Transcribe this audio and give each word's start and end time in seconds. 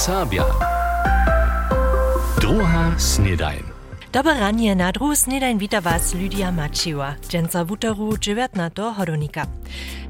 Serbia. 0.00 0.44
Druga 2.40 2.96
snedajn. 2.96 3.60
Dobre 4.12 4.32
ranie 4.40 4.72
na 4.72 4.92
druhu 4.92 5.12
snedajn 5.12 5.58
wita 5.58 5.80
was 5.80 6.14
Lydia 6.14 6.52
Maciła, 6.52 7.14
dżęca 7.28 7.64
wutoru 7.64 8.16
19 8.16 8.82
hodonika. 8.96 9.46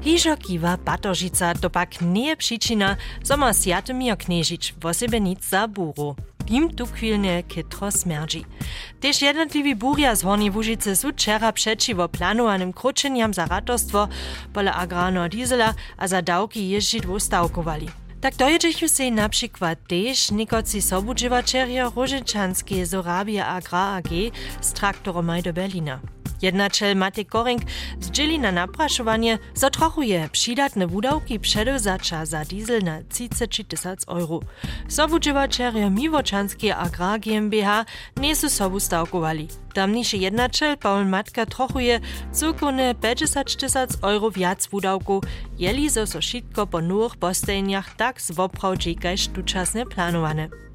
Hižo 0.01 0.37
kiwa 0.37 0.77
Batoržica 0.77 1.53
to 1.53 1.69
pak 1.69 2.01
nie 2.01 2.27
je 2.27 2.35
przyczyna, 2.35 2.95
zo 3.23 3.37
ma 3.37 3.53
Sjatomir 3.53 4.17
kniežić 4.17 4.73
w 4.79 4.85
osebe 4.85 5.19
nic 5.19 5.49
za 5.49 5.67
buru. 5.67 6.15
Im 6.47 6.69
tu. 6.69 6.87
Też 8.99 9.21
jednotliwi 9.21 9.75
burja 9.75 10.15
z 10.15 10.23
Hornej 10.23 10.51
Łużycy 10.51 10.95
są 10.95 11.11
wczera 11.11 11.51
przeciwo 11.51 12.09
planowanym 12.09 12.73
kruczeniam 12.73 13.33
za 13.33 13.45
ratorstwo 13.45 14.07
pole 14.53 14.73
agrarno 14.73 15.29
diesela 15.29 15.73
a 15.97 16.07
za 16.07 16.21
dałki 16.21 16.69
jeździć 16.69 17.03
stawkowali. 17.17 18.00
Tak 18.21 18.35
dojedzichu 18.35 18.87
se 18.87 19.11
na 19.11 19.29
przykład 19.29 19.79
też 19.87 20.31
niekoci 20.31 20.81
sobudżywaczerje 20.81 21.91
Różyczanskie 21.95 22.85
z 22.85 22.93
Arabia 22.93 23.47
Agrar 23.47 23.97
AG 23.97 24.09
z 24.61 24.73
traktoromaj 24.73 25.43
do 25.43 25.53
Berlina. 25.53 25.99
Jednačel 26.41 26.95
Matej 26.95 27.25
Koring 27.25 27.61
zdzieli 27.99 28.39
na 28.39 28.51
napraszowanie, 28.51 29.37
zo 29.53 29.69
trochu 29.69 30.01
je 30.01 30.29
wudałki 30.87 31.39
przedewzacza 31.39 32.25
za 32.25 32.45
diesel 32.45 32.81
na 32.83 33.03
30 33.09 33.65
tysiąc 33.65 34.05
euro. 34.07 34.39
Sobudżywaczerje 34.87 35.89
Miwočanskie 35.89 36.75
Agrar 36.75 37.19
GmbH 37.19 37.85
nie 38.17 38.35
są 38.35 38.49
sobu 38.49 38.79
stawkowali. 38.79 39.47
Tamniejszy 39.73 40.17
jednačel 40.17 40.77
Paul 40.77 41.05
Matka 41.05 41.45
trochu 41.45 41.79
je 41.79 41.99
cukone 42.33 42.95
50 42.95 43.57
tysiąc 43.57 43.97
euro 44.01 44.31
wiac 44.31 44.67
wudałku, 44.67 45.21
jeli 45.59 45.89
zo 45.89 46.07
so 46.07 46.21
szitko 46.21 46.67
po 46.67 46.81
nowych 46.81 47.15
postajeniach 47.17 47.95
tak 47.95 48.21
zwoprawdzi 48.21 48.95
kaž 48.95 49.27
tučasne 49.27 49.85
planowane. 49.85 50.70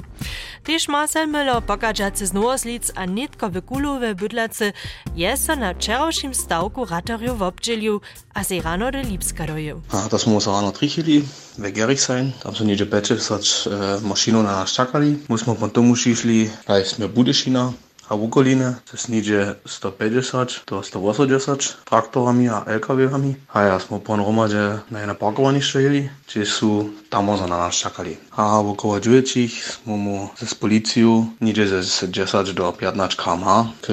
Też 0.65 0.89
Marcel 0.89 1.29
pokażacy 1.67 2.27
znowoslic 2.27 2.93
a 2.95 3.07
netka 3.07 3.49
wykulowe 3.49 4.15
bydlacy 4.15 4.73
jest 5.17 5.49
na 5.49 5.75
wczorajszym 5.75 6.35
stałku 6.35 6.85
ratariu 6.85 7.37
w 7.37 7.43
obdzieliu, 7.43 8.01
a 8.35 8.45
se 8.45 8.61
rano 8.61 8.93
do 8.93 9.03
Lipska 9.03 9.47
dojeł. 9.47 9.81
A 9.93 10.09
to 10.09 10.19
smo 10.19 10.41
se 10.41 10.51
rano 10.51 10.73
trichili, 10.73 11.25
we 11.59 11.73
Gerich 11.73 12.01
sein, 12.01 12.33
tam 12.43 12.55
są 12.55 12.65
niedzie 12.65 12.87
pecze, 12.87 13.21
sać 13.21 13.47
pač, 13.47 13.67
e, 13.67 13.95
eh, 13.95 14.03
maszyną 14.03 14.43
na 14.43 14.53
nas 14.53 14.73
czekali, 14.73 15.19
myśmy 15.29 15.55
po 15.55 15.69
tomu 15.69 15.97
szli, 15.97 16.51
tam 16.65 16.79
jest 16.79 17.07
Budyszina, 17.07 17.73
a 18.09 18.17
w 18.17 18.23
okoline 18.23 18.75
to 18.91 18.97
sníže 18.97 19.57
150 19.67 20.63
do 20.71 20.83
180 20.83 21.85
traktorami 21.85 22.49
a 22.49 22.65
LKW-ami. 22.67 23.37
A 23.53 23.61
ja 23.63 23.79
smo 23.79 24.01
po 24.01 24.15
hromadě 24.17 24.79
na 24.91 25.01
jedno 25.01 25.15
parkovanište 25.15 25.83
jeli, 25.83 26.11
či 26.27 26.47
sú 26.47 26.95
tam 27.11 27.37
za 27.37 27.47
na 27.47 27.59
nás 27.59 27.75
čakali. 27.75 28.19
A 28.37 28.59
okolo 28.61 29.01
džuječích 29.01 29.65
smo 29.65 29.97
mu 29.97 30.31
ze 30.39 30.47
policiu 30.55 31.35
níže 31.41 31.83
ze 31.83 32.07
10 32.07 32.55
do 32.55 32.73
15 32.73 33.15
km 33.15 33.45
k 33.81 33.87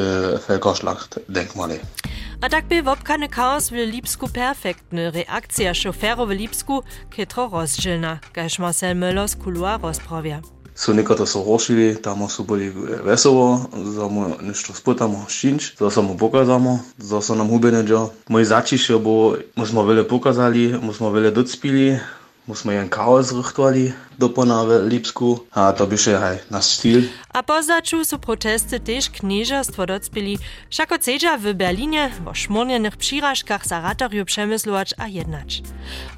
Felkošlach 0.45 1.07
denkmali. 1.29 1.79
A 2.43 2.49
tak 2.49 2.67
by 2.67 2.81
wopkany 2.81 3.31
chaos 3.31 3.71
w 3.71 3.79
Lipsku 3.79 4.27
perfektny. 4.27 5.11
Reakcja 5.11 5.73
szoferów 5.73 6.27
w 6.27 6.31
Lipsku 6.31 6.83
kytro 7.09 7.47
rozdzielna, 7.47 8.19
kaž 8.33 8.59
Marcel 8.59 8.95
Müller 8.95 9.27
z 9.27 9.35
Kulua 9.35 9.77
rozprawia. 9.77 10.41
su 10.75 10.93
niekada 10.93 11.25
sorošili, 11.25 12.01
tamo 12.01 12.29
su 12.29 12.43
boli 12.43 12.67
eh, 12.67 12.71
veselo, 13.03 13.65
zamo 13.83 14.35
nešto 14.41 14.73
spotamo 14.73 15.25
šinč, 15.29 15.71
za 15.79 15.89
samo 15.89 16.17
pokazamo, 16.17 16.79
za 16.97 17.21
so 17.21 17.35
nam 17.35 17.47
hubene 17.49 17.83
džo. 17.83 18.09
Moj 18.27 18.43
začišče 18.43 18.97
bo, 18.97 19.35
mu 19.55 19.65
smo 19.65 19.83
vele 19.83 20.07
pokazali, 20.07 20.75
mu 20.81 20.93
smo 20.93 21.09
vele 21.09 21.31
docpili, 21.31 21.99
mu 22.47 22.55
smo 22.55 22.71
jen 22.71 22.89
chaos 22.89 23.27
zrichtovali 23.27 23.93
do 24.17 24.29
ponave 24.29 24.79
Lipsku, 24.79 25.39
a 25.51 25.71
to 25.71 25.87
by 25.87 25.97
še 25.97 26.17
haj 26.19 26.37
naš 26.51 26.65
stil. 26.77 27.07
A 27.33 27.41
po 27.43 27.61
začu 27.63 28.05
su 28.05 28.19
protesty 28.19 28.79
też 28.79 29.09
knieżerstwo 29.09 29.85
docpili, 29.85 30.37
všako 30.69 30.99
cedza 30.99 31.37
w 31.37 31.53
Berlinie 31.53 32.11
o 32.25 32.33
szmurnienych 32.33 32.97
przyrażkach 32.97 33.67
za 33.67 33.81
ratorju 33.81 34.25
przemyslować 34.25 34.93
a 34.97 35.07
jednać. 35.07 35.61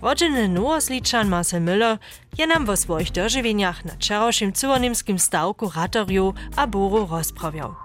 Rodziny 0.02 0.50
Nowosliczan 0.50 1.30
Marcel 1.30 1.62
Müller 1.62 1.98
je 2.38 2.48
nam 2.48 2.66
wo 2.66 2.78
swoich 2.78 3.12
dożywieniach 3.12 3.86
na 3.86 3.94
wczorajszym 3.94 4.54
cyłonimskim 4.54 5.20
stawku 5.20 5.72
ratorju 5.76 6.34
a 6.56 6.68
boru 6.68 7.08
rozprawiał. 7.12 7.85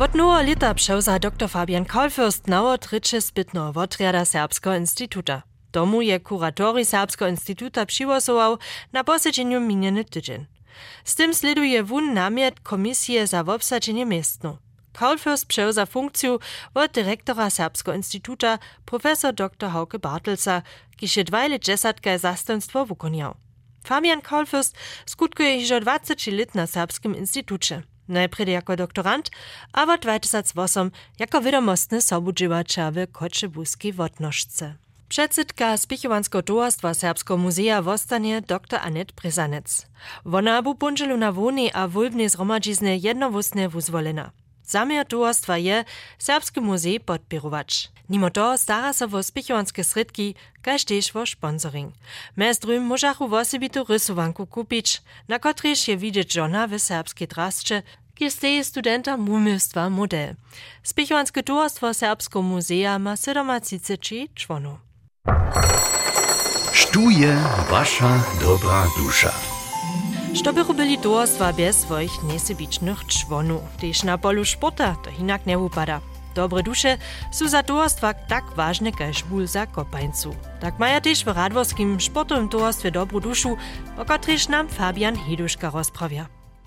Od 0.00 0.14
nowa 0.14 0.42
lita 0.42 0.74
przewza 0.74 1.18
dr 1.18 1.48
Fabian 1.48 1.84
Kolfürst 1.84 2.48
nało 2.48 2.78
trycze 2.78 3.20
spytno 3.20 3.72
wotriada 3.72 4.24
Serbskiego 4.24 4.76
Instytuta. 4.76 5.42
Domu 5.72 6.02
je 6.02 6.20
kuratori 6.20 6.84
Serbskiego 6.84 7.28
Instytuta 7.28 7.86
przywosował 7.86 8.58
na 8.92 9.04
posiedzeniu 9.04 9.60
miniony 9.60 10.04
tydzień. 10.04 10.46
Z 11.04 11.14
tym 11.14 11.34
sleduje 11.34 11.84
wun 11.84 12.14
namiet 12.14 12.60
komisje 12.60 13.26
za 13.26 13.44
wobsadzenie 13.44 14.06
miestnu. 14.06 14.58
Kolfürst 14.92 15.46
przewza 15.46 15.86
funkcję 15.86 16.36
od 16.74 16.92
dyrektora 16.92 17.50
Serbskiego 17.50 17.94
Instytuta 17.96 18.58
profesor 18.84 19.34
dr 19.34 19.70
Hauke 19.70 19.98
Bartelsa, 19.98 20.62
kiż 20.96 21.16
je 21.16 21.24
dwajle 21.24 21.58
dżesatkę 21.58 22.18
zastępstwo 22.18 22.86
wukoniał. 22.86 23.34
Fabian 23.84 24.20
Kolfürst 24.20 24.74
skutkuje 25.06 25.60
już 25.60 25.80
20 25.80 26.14
lat 26.30 26.54
na 26.54 26.66
Serbskim 26.66 27.16
Instytucie. 27.16 27.82
Najpredy 28.08 28.52
jako 28.52 28.76
doktorant, 28.76 29.30
a 29.72 29.86
w 29.86 30.00
2008 30.00 30.90
jako 31.18 31.40
wiadomostny 31.40 32.02
sobudżywacza 32.02 32.90
w 32.90 33.12
Koczebuskiej 33.12 33.92
Wotnożce. 33.92 34.74
Przedsydka 35.08 35.76
Spichowanskiego 35.76 36.42
Towarstwa 36.42 36.94
Serbskiego 36.94 37.36
Muzea 37.36 37.82
wostanie 37.82 38.42
dr 38.42 38.80
Anet 38.82 39.12
Brezanec. 39.12 39.86
Wona 40.24 40.62
bu 40.62 40.74
bunżelu 40.74 41.16
na 41.16 41.32
woni 41.32 41.72
a 41.72 41.88
wulbnie 41.88 42.30
zhromadźizny 42.30 42.98
jednowustnie 42.98 43.68
wuzwolena. 43.68 44.30
Zamiar 44.68 45.06
towarstwa 45.06 45.56
je 45.56 45.84
Serbski 46.18 46.60
muzej 46.60 47.00
podpirować. 47.00 47.90
Mimo 48.08 48.30
to 48.30 48.58
stara 48.58 48.92
so 48.92 49.08
wo 49.08 49.22
spichowanskie 49.22 49.84
sredki, 49.84 50.34
kaž 50.62 50.84
tež 50.84 51.12
wo 51.12 51.26
sponsoring. 51.26 51.92
Mez 52.36 52.58
drugim 52.58 52.82
możachu 52.82 53.28
wosebitu 53.28 53.84
rysowanku 53.84 54.46
kupić, 54.46 55.02
na 55.28 55.38
kotrež 55.38 55.88
je 55.88 55.96
widzieć 55.96 56.32
żona 56.32 56.66
w 56.66 56.78
serbskiej 56.78 57.28
drasce, 57.28 57.82
kiesteje 58.14 58.64
studenta 58.64 59.16
mumilstwa 59.16 59.90
model. 59.90 60.34
Spichowanskie 60.82 61.42
towarstwo 61.42 61.94
Serbskiego 61.94 62.42
muzea 62.42 62.98
ma 62.98 63.16
37 63.16 64.28
członów. 64.34 64.78
Štuje 66.72 67.36
wasza 67.70 68.24
dobra 68.40 68.86
dusza. 68.96 69.47
Što 70.34 70.52
by 70.52 70.62
robili 70.62 70.98
towarstwa 70.98 71.52
bez 71.52 71.76
swoich 71.76 72.22
niesebicznych 72.22 73.06
członów, 73.06 73.62
też 73.80 74.02
na 74.02 74.18
polu 74.18 74.44
sporta 74.44 74.96
to 75.04 75.10
inak 75.20 75.46
nie 75.46 75.58
upada. 75.58 76.00
Dobre 76.34 76.62
duše 76.62 76.98
sú 77.32 77.48
za 77.48 77.62
towarstwa 77.62 78.14
tak 78.14 78.44
ważne 78.56 78.92
kaž 78.92 79.24
bul 79.24 79.46
za. 79.46 79.66
Tak 80.60 80.78
maja 80.78 81.00
też 81.00 81.24
w 81.24 81.28
radworskim 81.28 82.00
sportowym 82.00 82.48
towarstwie 82.48 82.90
dobrą 82.90 83.20
duszu, 83.20 83.56
o 83.96 84.04
której 84.04 84.38
nam 84.48 84.68
Fabian 84.68 85.16
Heduška 85.16 85.70
rozprawia. 85.70 86.26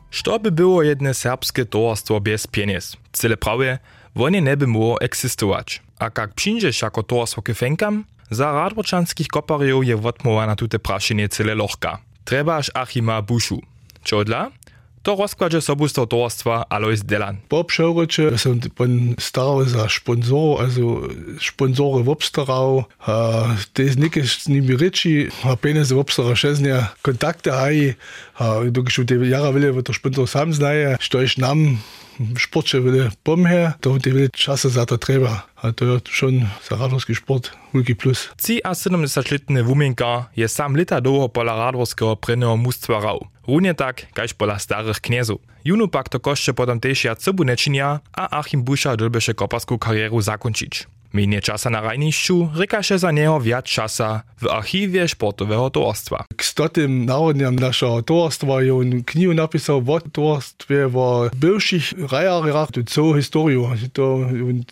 Što 0.10 0.40
by 0.40 0.52
było 0.52 0.84
jedne 0.84 1.14
serbskie 1.14 1.66
towarstwo 1.66 2.20
bez 2.20 2.48
pieniędzy? 2.48 2.98
Cele 3.12 3.38
prawie, 3.38 3.80
wonie 4.16 4.42
nie 4.42 4.58
by 4.58 4.68
mogło 4.68 5.02
egzystować. 5.02 5.82
A 6.00 6.04
jak 6.04 6.34
przyjdziesz 6.34 6.82
jako 6.82 7.04
towarstwo 7.04 7.42
k 7.42 7.54
fenkam, 7.54 8.04
za 8.32 8.52
radworčanskich 8.52 9.28
koparjów 9.28 9.86
je 9.86 9.96
odmowa 9.96 10.46
na 10.48 10.56
tute 10.56 10.80
praszenie 10.80 11.30
cele 11.30 11.56
lohka. 11.56 12.11
Trebaż 12.26 12.72
Achima 12.74 13.22
Buszu. 13.22 13.62
Čo 14.04 14.24
dla? 14.26 14.52
To 15.04 15.16
rozkładzie 15.16 15.62
sobusto 15.62 16.08
towarstwa 16.08 16.66
Alois 16.70 17.04
Delan. 17.04 17.38
Po 17.50 17.64
przerocie 17.64 18.38
są 18.38 18.60
pan 18.76 19.16
starał 19.20 19.66
za 19.66 19.90
sponsorów, 19.90 20.60
also 20.60 21.02
sponsory 21.42 22.04
w 22.04 22.10
obstarał, 22.10 22.84
a 23.00 23.44
te 23.74 23.90
z 23.90 23.98
nikiś 23.98 24.42
z 24.42 24.48
nimi 24.48 24.78
ryczy, 24.78 25.30
a 25.44 25.56
pieniądze 25.56 25.96
w 25.96 26.00
obstarał 26.00 26.36
szeznia 26.36 26.76
ja 26.76 26.94
kontakty 27.02 27.52
haj, 27.52 27.94
a 28.36 28.56
dokąd 28.72 29.00
u 29.00 29.06
te 29.06 29.16
jara 29.16 29.52
wyle, 29.52 29.68
er, 29.68 29.74
bo 29.74 29.84
to 29.84 29.94
sponsor 29.94 30.28
sam 30.28 30.54
znaje, 30.54 30.98
što 31.00 31.22
iż 31.22 31.38
nam 31.38 31.78
sportče 32.40 32.80
vele 32.80 33.10
pomhe, 33.24 33.74
to 33.82 33.98
te 34.00 34.12
vele 34.12 34.30
časa 34.30 34.70
za 34.70 34.86
to 34.86 34.98
treba. 34.98 35.42
A 35.62 35.72
to 35.72 35.86
je 35.86 36.00
šon 36.10 36.42
za 36.70 36.76
radovski 36.76 37.16
šport 37.16 37.52
veliki 37.74 37.96
plus. 37.96 38.30
Ci 38.38 38.62
a 38.64 38.74
70-letni 38.74 39.62
Vumenka 39.62 40.26
je 40.36 40.48
sam 40.48 40.76
leta 40.76 41.00
dolgo 41.00 41.28
pola 41.28 41.56
radovskega 41.56 42.16
preneo 42.16 42.56
mustva 42.56 43.00
rav. 43.00 43.31
Równie 43.48 43.74
tak, 43.74 44.14
kaž 44.14 44.34
pola 44.34 44.60
starych 44.60 45.02
kniezów. 45.02 45.42
Junu 45.66 45.88
pak 45.88 46.10
to 46.10 46.20
koszcze 46.20 46.54
potem 46.54 46.80
też 46.80 47.04
ja 47.04 47.16
cybu 47.16 47.44
nečinia, 47.44 48.00
a 48.14 48.40
Achim 48.40 48.64
Busza 48.64 48.98
dolbeše 48.98 49.34
koparską 49.34 49.80
karieru 49.80 50.22
zakończyć. 50.22 50.88
Minie 51.14 51.42
czasa 51.42 51.70
na 51.70 51.82
rajnišću 51.82 52.50
rekaše 52.56 52.98
za 52.98 53.12
niego 53.12 53.40
wiat 53.40 53.66
czasa 53.66 54.24
w 54.42 54.48
archiwie 54.48 55.08
sportowego 55.08 55.70
towarstwa. 55.70 56.26
K 56.38 56.44
stotym 56.46 57.06
narodniam 57.06 57.56
naszego 57.56 58.04
towarstwa 58.04 58.54
on 58.80 59.04
knihu 59.04 59.34
napisał 59.34 59.84
o 59.88 60.00
towarstwie 60.00 60.88
w 60.88 61.30
bywszych 61.36 61.94
rajarach, 62.12 62.72
tu 62.72 62.84
całą 62.84 63.16
historię. 63.16 63.68
To 63.94 64.14
on 64.14 64.64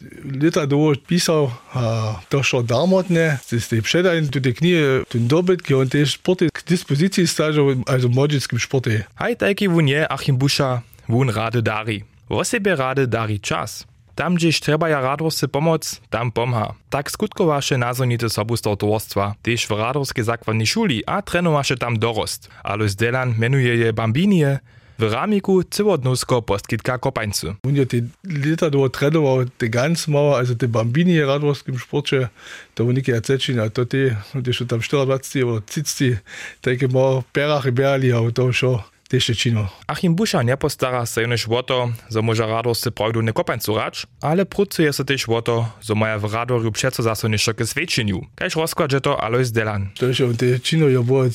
lata 0.42 0.68
do 0.68 0.94
pisał, 1.08 1.52
a 1.74 2.16
to 2.30 2.44
szło 2.44 2.64
darmotne. 2.64 3.38
Z 3.60 3.68
tej 3.68 3.82
przedań 3.82 4.28
tu 4.28 4.42
te 4.42 4.54
knihy, 4.54 5.04
ten 5.10 5.28
dobytki, 5.28 5.74
on 5.74 5.90
też 5.90 6.14
sporty 6.14 6.50
k 6.54 6.64
dyspozycji 6.64 7.28
stażał, 7.28 7.66
also 7.86 8.10
młodzickim 8.10 8.60
sporcie. 8.60 9.04
Haj 9.16 9.38
taki 9.38 9.70
wun 9.70 9.88
je 9.88 10.12
Achim 10.12 10.38
Buscha, 10.38 10.82
wun 11.10 11.30
rady 11.30 11.62
dari. 11.62 12.04
Wo 12.30 12.44
sebe 12.44 12.76
rady 12.76 13.08
dari 13.08 13.40
czas. 13.40 13.89
Tam, 14.20 14.36
gdzieś 14.36 14.60
trzeba 14.60 14.90
ja 14.90 15.02
radosty 15.02 15.48
pomoc, 15.48 16.02
tam 16.10 16.32
pomha. 16.32 16.74
Tak 16.90 17.12
skutkowaše 17.12 17.78
nazonite 17.78 18.30
sobustor 18.30 18.78
towarstwa, 18.78 19.36
też 19.42 19.68
w 19.68 19.72
radorskiej 19.72 20.24
zakładnej 20.24 20.68
szuli, 20.68 21.04
a 21.06 21.22
trenowaše 21.22 21.78
tam 21.78 22.00
dorost. 22.00 22.50
Alois 22.64 22.96
Delan 22.96 23.36
menuje 23.38 23.76
je 23.76 23.94
Bambinie, 23.94 24.60
w 25.00 25.14
ramiku 25.14 25.64
cywodnusko 25.64 26.42
postkitka 26.42 26.98
kopańcu. 26.98 27.56
On 27.64 27.76
je 27.76 27.86
te 27.86 27.98
lata 28.24 28.70
do 28.70 28.90
trenował 28.90 29.46
te 29.58 29.70
ganz 29.70 30.08
mało, 30.08 30.38
also 30.38 30.56
te 30.56 30.68
bambini 30.68 31.14
je 31.14 31.26
radworskim 31.26 31.80
sporcie, 31.80 32.28
to 32.76 32.84
on 32.84 32.96
nikie 32.96 33.22
cečina, 33.22 33.70
to 33.70 33.86
te, 33.86 34.16
schon 34.54 34.68
tam 34.68 34.80
24 34.80 35.46
oder 35.46 35.62
30, 35.66 36.18
takie 36.62 36.88
mało 36.88 37.24
perach 37.32 37.66
i 37.66 37.72
berli, 37.72 38.12
a 38.12 38.32
to 38.34 38.54
schon 38.54 38.80
Tyszczycinu. 39.10 39.68
Achim 39.88 40.16
Busza 40.16 40.44
nie 40.44 40.58
postara 40.58 41.06
się 41.06 41.22
już 41.22 41.48
o 41.48 41.64
to, 41.64 41.92
że 42.12 42.22
może 42.22 42.48
radość 42.48 42.82
se 42.82 42.92
prawdu 42.92 43.22
nie 43.22 43.34
kopań 43.34 43.60
curać, 43.60 44.08
ale 44.22 44.46
pracuje 44.46 44.94
się 44.94 45.06
też 45.06 45.30
o 45.30 45.42
to, 45.42 45.72
że 45.82 45.96
moja 45.96 46.20
w 46.20 46.34
radoriu 46.34 46.72
przeco 46.72 47.04
zase 47.04 47.30
nie 47.30 47.38
szokę 47.38 47.68
świeczeniu. 47.68 48.26
Kajż 48.36 48.56
rozkładzie 48.56 49.02
to 49.02 49.22
Alois 49.24 49.52
Delan. 49.52 49.90
To 50.00 50.14
się 50.14 50.26
on 50.26 50.38
Tyszczycinu 50.38 50.90
ja 50.90 51.02
było 51.02 51.26
eh, 51.26 51.32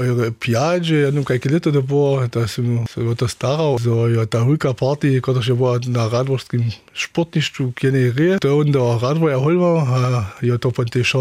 ojre 0.00 0.30
pijadzie, 0.32 0.96
ja 1.00 1.10
nie 1.10 1.24
kajki 1.24 1.48
lito 1.48 1.72
to 1.72 1.82
było, 1.82 2.28
to 2.28 2.46
się 2.46 2.62
o 3.12 3.14
to 3.14 3.28
starał, 3.28 3.78
że 3.78 4.26
ta 4.26 4.40
hulka 4.40 4.74
party, 4.74 5.20
która 5.20 5.42
się 5.42 5.56
była 5.56 5.78
na 5.88 6.08
radorskim 6.08 6.64
sportniszczu, 6.94 7.72
kiedy 7.76 8.12
ryje, 8.12 8.38
to 8.38 8.58
on 8.58 8.72
do 8.72 8.98
radwoja 9.02 9.38
holwał, 9.38 9.78
a 9.78 10.24
ja 10.42 10.58
to 10.58 10.72
pan 10.72 10.86
też 10.86 11.16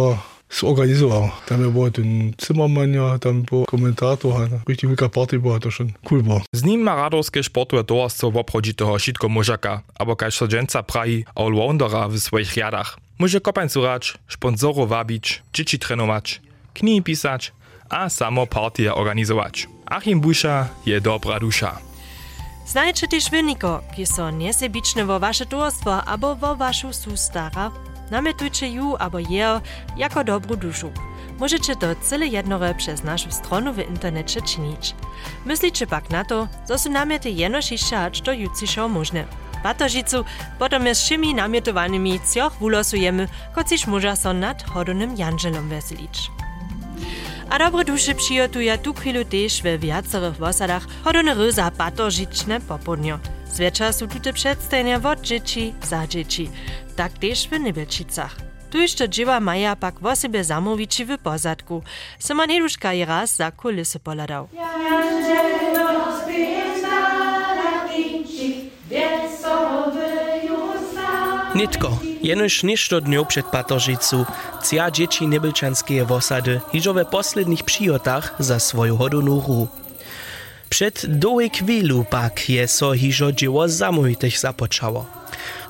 zorganizował. 0.51 1.29
Tam 1.45 1.71
był 1.71 1.91
ten 1.91 2.33
Zimmermann, 2.47 2.93
ja, 2.93 3.19
tam 3.19 3.41
był 3.41 3.65
komentator, 3.65 4.33
a 4.41 4.69
richtig 4.69 4.89
hulka 4.89 5.09
party 5.09 5.39
była, 5.39 5.59
to 5.59 5.71
schon 5.71 5.91
cool 6.03 6.23
było. 6.23 6.41
Z 6.53 6.63
nim 6.63 6.81
ma 6.81 6.95
radorskie 6.95 7.43
sportowe 7.43 7.83
towarstwo 7.83 8.31
w 8.31 8.37
obchodzi 8.37 8.73
toho 8.73 8.99
šitko 8.99 9.29
mužaka, 9.29 9.81
abo 9.99 10.15
kaž 10.15 10.37
so 10.37 10.47
dženca 10.47 10.83
praji 10.83 11.25
all-roundera 11.35 12.07
w 12.09 12.19
swoich 12.19 12.55
riadach. 12.55 12.97
Może 13.19 13.41
kopańcu 13.41 13.83
racz, 13.83 14.17
sponsorów 14.29 14.89
wabić, 14.89 15.43
dzieci 15.53 15.79
trenować, 15.79 16.41
knihi 16.73 17.01
pisać, 17.03 17.51
a 17.89 18.09
samo 18.09 18.47
partie 18.47 18.95
organizować. 18.95 19.67
Achim 19.85 20.21
Buscha 20.21 20.67
je 20.85 21.01
dobra 21.01 21.39
dusza. 21.39 21.79
Znajcie 22.67 23.07
też 23.07 23.29
wyniko, 23.29 23.81
ki 23.95 24.05
so 24.05 24.31
niesebiczne 24.31 25.05
wo 25.05 25.19
wasze 25.19 25.45
towarstwo 25.45 26.05
abo 26.05 26.35
wo 26.35 26.55
waszą 26.55 26.93
sustara. 26.93 27.71
Namietujcie 28.11 28.67
ju 28.67 28.95
abo 29.00 29.19
je 29.19 29.61
jako 29.97 30.23
dobru 30.23 30.56
duszu. 30.56 30.91
Możecie 31.39 31.75
to 31.75 31.88
cyle 32.01 32.27
jednore 32.27 32.75
przez 32.75 33.03
naszą 33.03 33.31
stronę 33.31 33.73
w 33.73 33.89
internecie 33.89 34.41
czynić. 34.41 34.95
Myślicie 35.45 35.88
pak 35.88 36.09
na 36.09 36.25
to, 36.25 36.47
że 36.69 36.79
są 36.79 36.89
namiety 36.89 37.29
jenoż 37.29 37.71
jeszcze 37.71 38.03
aż 38.03 38.21
do 38.21 38.33
jutrzejszego 38.33 38.88
możne. 38.88 39.25
Batožicu 39.63 40.25
potom 40.59 40.85
je 40.85 40.95
z 40.95 41.01
všemi 41.01 41.35
namietowanymi 41.35 42.19
cioch 42.33 42.53
wulosujemy, 42.59 43.27
kociż 43.56 43.88
może 43.88 44.15
so 44.15 44.33
nad 44.33 44.63
hodonym 44.63 45.17
Janżelom 45.17 45.69
weselić. 45.69 46.31
A 47.50 47.59
dobre 47.59 47.83
duše 47.83 48.15
přijotuje 48.15 48.77
tu 48.77 48.94
chwilu 48.94 49.25
też 49.25 49.61
we 49.61 49.77
wiacorych 49.77 50.38
wosadach 50.38 50.88
hodone 51.03 51.33
ryza 51.33 51.71
batožične 51.71 52.61
popodnio. 52.61 53.19
Zwecza 53.53 53.94
są 53.94 54.07
tute 54.07 54.33
przedstawienia 54.33 55.01
od 55.03 55.21
dzieci 55.21 55.73
za 55.83 56.07
dzieci, 56.07 56.50
tak 56.99 57.15
też 57.17 57.47
w 57.47 57.51
Nybelčicach. 57.59 58.35
Tu 58.71 58.77
jeszcze 58.77 59.09
dzieła 59.09 59.39
maja 59.39 59.75
pak 59.75 60.05
o 60.05 60.15
sobie 60.15 60.43
zamówici 60.43 61.05
w 61.05 61.17
pozadku. 61.17 61.83
Simon 62.19 62.51
Eduszka 62.51 62.93
je 62.93 63.05
raz 63.05 63.35
za 63.35 63.51
kulisy 63.51 63.99
poladał. 63.99 64.47
Nitko, 71.55 71.97
jenož 72.21 72.63
ništo 72.63 73.01
dňov 73.01 73.27
před 73.27 73.45
Patožicu, 73.45 74.25
cia 74.63 74.91
dzieci 74.91 75.27
nebylčanskie 75.27 76.05
wosady 76.05 76.59
hižo 76.71 76.93
we 76.93 77.05
posledných 77.05 77.63
přijotach 77.63 78.35
za 78.39 78.59
svoju 78.59 78.95
hodinu 78.95 79.39
hru. 79.39 79.67
Przed 80.69 81.05
dołej 81.05 81.49
chwilu 81.49 82.03
pak 82.03 82.49
je 82.49 82.67
so 82.67 82.91
hižo 82.91 83.31
dzieło 83.31 83.67
zamówitych 83.67 84.39
započało. 84.39 85.19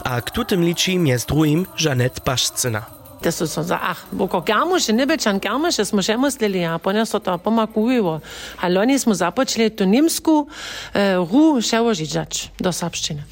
A 0.04 0.22
k 0.22 0.32
tutym 0.32 0.62
ličím 0.62 1.06
je 1.06 1.20
z 1.20 1.26
drugim 1.26 1.66
Žanet 1.76 2.20
Pašcina. 2.20 2.86
Da 3.24 3.32
so 3.32 3.48
so 3.48 3.64
za, 3.64 3.80
ach, 3.82 4.08
boko 4.12 4.40
garmuše, 4.42 4.94
nebečan 4.94 5.40
garmuše 5.40 5.86
smo 5.86 6.02
še 6.02 6.16
mislili, 6.18 6.64
so 7.06 7.20
to 7.20 7.38
pomakujevo. 7.38 8.22
A 8.62 8.68
loni 8.68 9.00
smo 9.00 9.14
započeli 9.14 9.70
tu 9.70 9.86
nemsku 9.86 10.48
uh, 10.48 11.28
ru 11.32 11.62
ševožičač 11.62 12.48
do 12.60 12.72
sapščine. 12.72 13.24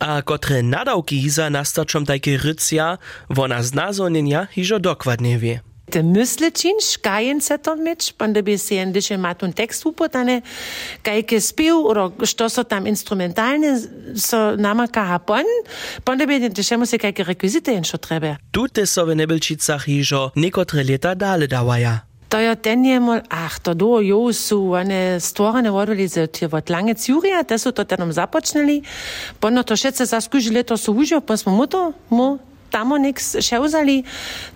A 0.00 0.22
kotre 0.22 0.62
nadawki 0.62 1.30
za 1.30 1.50
nastaczom 1.50 2.06
takie 2.06 2.38
rycja, 2.38 2.98
wona 3.28 3.62
z 3.62 3.74
nazonienia 3.74 4.46
hižo 4.46 4.78
dokładnie 4.78 5.38
wie. 5.38 5.60
Te 5.90 6.02
myslečin, 6.02 6.80
škajen 6.92 7.40
se 7.40 7.58
to 7.58 7.76
meč, 7.76 8.12
pa 8.18 8.26
da 8.26 8.42
bi 8.42 8.58
se 8.58 8.76
en 8.76 8.92
diše 8.92 9.14
ima 9.14 9.34
tu 9.34 9.46
tekst 9.52 9.86
upotane, 9.86 10.40
kaj 11.02 11.22
ke 11.22 11.40
spil, 11.40 11.76
što 12.26 12.48
so 12.48 12.64
tam 12.64 12.86
instrumentalne, 12.86 13.78
so 14.18 14.56
nama 14.56 14.86
kaha 14.86 15.18
pon, 15.18 15.46
pa 16.04 16.16
da 16.16 16.26
bi 16.26 16.48
diše 16.48 16.76
mu 16.76 16.86
se 16.86 16.98
kaj 16.98 17.12
ke 17.12 17.24
rekvizite 17.24 17.74
in 17.74 17.84
što 17.84 17.98
treba. 17.98 18.36
Tute 18.50 18.86
so 18.86 19.04
w 19.04 19.14
Nebelčicach 19.14 19.86
hižo 19.86 20.30
nekotre 20.34 20.82
leta 20.82 21.14
dale 21.14 21.46
dawaja. 21.46 21.98
To 22.28 22.38
je 22.38 22.56
ten 22.56 22.84
je 22.84 22.98
mol, 23.00 23.20
ach, 23.30 23.62
to 23.62 23.74
do 23.74 24.00
jo 24.02 24.32
su 24.32 24.72
one 24.74 25.20
stvorene 25.20 25.70
vodili 25.70 26.08
za 26.08 26.26
tie 26.26 26.48
vod 26.48 26.70
lange 26.70 26.94
ciurija, 26.94 27.42
te 27.42 27.58
su 27.58 27.72
to 27.72 27.84
tenom 27.84 28.12
započnili, 28.12 28.82
pono 29.40 29.62
to 29.62 29.76
všetce 29.76 30.04
zaskužili, 30.04 30.62
to 30.62 30.76
su 30.76 30.92
užio, 30.92 31.20
pa 31.20 31.36
smo 31.36 31.52
mu 31.52 31.66
to, 31.66 31.92
mu 32.10 32.38
tamo 32.70 32.98
nek 32.98 33.20
ševzali, 33.20 34.02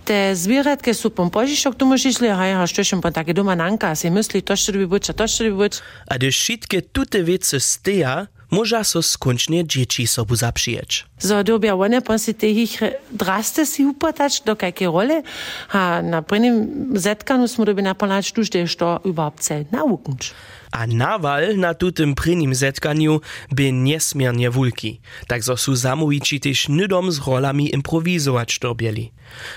te 0.05 0.33
zbirati, 0.35 0.85
ki 0.89 0.95
so 0.95 1.11
pompožišok, 1.11 1.77
tu 1.79 1.87
moš 1.87 2.11
išli, 2.13 2.29
haj, 2.29 2.67
što 2.71 2.85
še 2.85 3.01
pa 3.03 3.11
tako 3.15 3.37
doma 3.37 3.55
nanka, 3.55 3.95
si 3.95 4.11
misli, 4.11 4.43
to 4.43 4.57
še 4.57 4.77
bi 4.77 4.87
boč, 4.91 5.13
to 5.15 5.27
še 5.27 5.51
bi 5.51 5.57
boč. 5.57 5.81
A 6.11 6.19
dešitke 6.21 6.83
tute 6.93 7.23
vece 7.27 7.61
steja, 7.61 8.27
moža 8.51 8.85
so 8.85 9.03
skončne 9.03 9.63
dječi 9.63 10.07
sobu 10.07 10.37
zapšiječ. 10.37 11.05
Za 11.21 11.43
dobja 11.43 11.77
one 11.77 12.01
pa 12.01 12.19
si 12.19 12.33
te 12.33 12.51
jih 12.51 12.83
draste 13.11 13.67
si 13.67 13.85
upatač 13.87 14.43
do 14.45 14.55
kakve 14.55 14.87
role, 14.87 15.23
a 15.73 16.03
na 16.03 16.23
prvem 16.23 16.67
zetkanu 16.95 17.49
smo 17.49 17.65
dobi 17.65 17.83
napalač 17.83 18.33
tuž, 18.33 18.51
da 18.51 18.59
je 18.59 18.67
što 18.67 18.99
überhaupt 19.05 19.41
cel 19.41 19.65
naukunč. 19.71 20.33
A 20.73 20.87
nawal 20.87 21.57
na 21.57 21.75
tutym 21.75 22.15
prynim 22.15 22.55
zetkaniu 22.55 23.21
by 23.53 23.73
niesmiernie 23.73 24.51
wulki, 24.51 25.01
tak 25.27 25.43
zo 25.43 25.57
su 25.57 25.77
zamówici 25.77 26.41
też 26.41 26.69
nydom 26.69 27.13
z 27.13 27.19
rolami 27.27 27.75
improwizować 27.75 28.59
dobieli. 28.59 29.13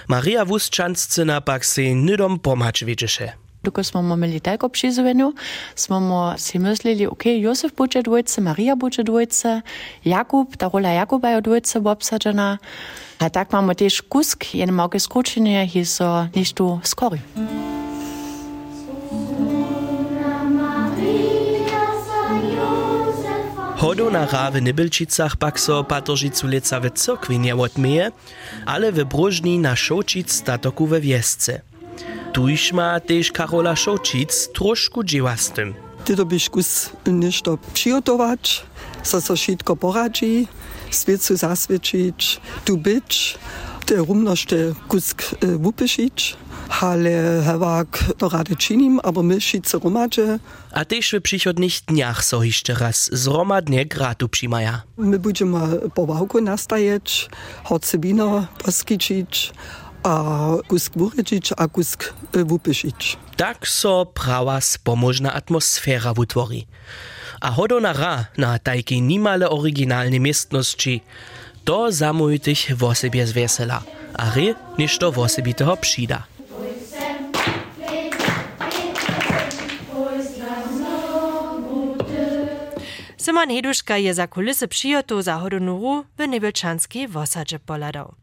Maria 0.08 0.46
Wusčanscyna 0.46 1.42
pak 1.42 1.66
se 1.66 1.82
nydom 1.82 2.40
pomać 2.40 2.84
wiedzieše. 2.86 3.34
Doko 3.64 3.84
smo 3.84 4.00
imeli 4.00 4.40
tako 4.40 4.70
prizvenju, 4.70 5.34
smo 5.76 6.34
si 6.38 6.60
mislili, 6.60 7.08
ok, 7.08 7.26
Josef 7.26 7.72
bude 7.78 8.02
dvojce, 8.02 8.42
Marija 8.42 8.76
bude 8.76 9.04
dvojce, 9.04 9.62
Jakub, 10.06 10.58
ta 10.58 10.70
rola 10.74 10.90
Jakuba 10.90 11.30
je 11.30 11.42
dvojce 11.42 11.80
obsađena. 11.80 12.58
A 13.20 13.30
tak 13.30 13.50
imamo 13.52 13.74
też 13.74 14.02
kusk, 14.02 14.56
jedne 14.56 14.74
moge 14.74 15.00
skočenje, 15.00 15.70
ki 15.74 15.86
so 15.86 16.28
ništo 16.36 16.82
skori. 16.84 17.20
Hodo 23.94 24.10
na 24.10 24.26
Rawe 24.26 24.62
Nybelčicach 24.62 25.36
pak 25.36 25.60
so 25.60 25.84
Patoržicu 25.84 26.48
leca 26.48 26.80
w 26.80 26.90
cyrkwi 26.92 27.40
nie 27.40 27.56
ale 28.66 28.92
w 28.92 29.04
Brożni 29.04 29.60
na 29.60 29.76
Šočic 29.76 30.32
statoku 30.32 30.88
we 30.88 31.02
Wiesce. 31.02 31.62
Tuż 32.34 32.74
ma 32.74 33.00
też 33.00 33.32
Karola 33.32 33.76
Šočic 33.76 34.50
troszkę 34.54 35.06
dzieła 35.06 35.38
z 35.38 35.52
tym. 35.52 35.74
Ty 36.06 36.16
to 36.16 36.26
byś 36.26 36.50
nešto 37.06 37.58
przygotować, 37.74 38.66
so 39.04 39.22
so 39.22 39.36
wszystko 39.36 39.76
poradzi, 39.76 40.48
świecu 40.92 41.36
zaswiecić, 41.38 42.42
tu 42.66 42.78
być, 42.78 43.38
te 43.86 43.96
rumnošte 43.96 44.56
kusk 44.88 45.22
uh, 45.22 45.62
wupyšić, 45.62 46.36
ale 46.70 47.44
hewak 47.46 48.04
to 48.18 48.30
rady 48.30 48.56
činim, 48.56 49.00
aber 49.04 49.24
my 49.24 49.40
wszyscy 49.40 49.80
romadzie. 49.80 50.40
A 50.72 50.86
też 50.86 51.12
w 51.12 51.22
przychodnich 51.22 51.80
dniach 51.88 52.26
so 52.26 52.44
jeszcze 52.44 52.74
raz 52.74 53.10
zromadnie 53.14 53.86
gratu 53.86 54.30
przymaja. 54.30 54.82
My 54.98 55.20
będziemy 55.20 55.60
powałku 55.96 56.42
nastajeć, 56.42 57.30
hoce 57.64 58.00
wino 58.00 58.48
poskiczyć, 58.58 59.54
a 60.04 60.24
kusk 60.68 60.94
wurydžić, 60.96 61.54
a 61.58 61.68
kusk 61.68 62.14
wupyšić. 62.34 63.18
Tak 63.36 63.68
so 63.68 64.06
prawa 64.06 64.62
spomożna 64.62 65.34
atmosfera 65.34 66.14
wytwori. 66.14 66.68
A 67.42 67.52
hodona 67.52 67.94
ra 67.94 68.26
na 68.38 68.60
tajki 68.60 69.02
nimale 69.02 69.50
oryginalne 69.50 70.20
miestności, 70.20 71.02
to 71.66 71.92
zamój 71.92 72.40
tych 72.40 72.78
w 72.78 72.84
osobie 72.84 73.28
zwesela, 73.28 73.84
a 74.14 74.32
ry 74.36 74.56
niż 74.78 74.98
to 74.98 75.12
w 75.12 75.20
osobie 75.20 75.54
toho 75.54 75.78
przyda. 75.78 76.24
Simon 83.24 83.50
Heduška 83.50 83.98
je 83.98 84.14
za 84.14 84.28
kulisy 84.28 84.68
przyjotów 84.68 85.24
za 85.24 85.36
hodonuru 85.36 86.06
w 86.18 86.28
Nebelczanskiej 86.28 87.08
wosadzie 87.08 87.60
poladał. 87.60 88.16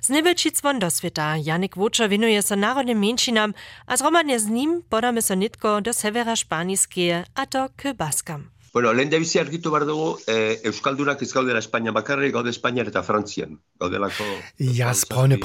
Z 0.00 0.08
Nebelčicwon 0.08 0.78
do 0.78 0.90
świata 0.90 1.36
Janik 1.36 1.76
Wuczo 1.76 2.08
winuje 2.08 2.42
się 2.42 2.56
narodnym 2.56 2.98
mniejszynam, 2.98 3.54
a 3.86 3.96
zromadnie 3.96 4.40
z 4.40 4.46
nim 4.46 4.82
podamy 4.88 5.22
się 5.22 5.36
nitko 5.36 5.80
do 5.80 5.92
severa 5.92 6.36
Szpaniskie, 6.36 7.24
a 7.34 7.46
to 7.46 7.68
k 7.76 7.94
Baskam. 7.94 8.50
Bueno, 8.72 8.92
lehen 8.92 9.10
da 9.10 9.18
bizi 9.20 9.38
argitu 9.38 9.70
behar 9.70 9.84
dugu, 9.84 10.16
eh, 10.26 10.56
Euskaldunak 10.64 11.22
ez 11.22 11.32
gaudela 11.32 11.58
Espainia 11.58 11.92
bakarrik, 11.92 12.32
gaude 12.32 12.48
Espainiar 12.48 12.88
eta 12.88 13.02
Frantzian. 13.02 13.58
Gaudelako... 13.78 14.24
Ja 14.58 14.94
sprawne 14.94 15.36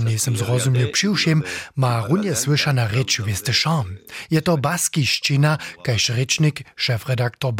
nisem 0.00 0.34
ma 1.76 2.00
runie 2.00 2.34
słyszana 2.34 2.88
rzecz 2.88 3.22
wieste 3.22 3.52
szam. 3.52 3.98
Je 4.30 4.40
to 4.42 4.56
baskiščina, 4.56 5.58
kajž 5.84 6.08
rečnik, 6.16 6.64
šefredaktor 6.76 7.52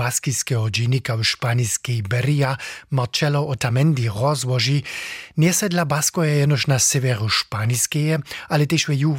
dziennika 0.71 1.17
w 1.17 1.25
szpaniskiej 1.25 2.03
Beria, 2.03 2.57
Marcello 2.91 3.49
Otamendi 3.49 4.09
rozłoży, 4.09 4.83
nie 5.37 5.53
Basko 5.87 6.25
je 6.25 6.35
jenoż 6.35 6.67
na 6.67 6.79
severu 6.79 7.29
szpaniskie, 7.29 8.19
ale 8.49 8.67
też 8.67 8.87
w 8.87 8.93
ju. 8.93 9.17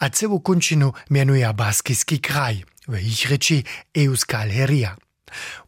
A 0.00 0.10
całą 0.10 0.40
kończinu 0.40 0.92
mianuje 1.10 1.54
baskijski 1.54 2.20
kraj– 2.20 2.64
w 2.88 2.98
ich 2.98 3.30
reči 3.30 3.64
Euskal 3.94 4.48
Heria. 4.50 4.96